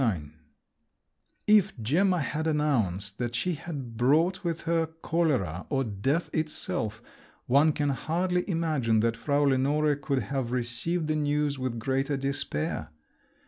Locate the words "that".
3.19-3.35, 9.01-9.15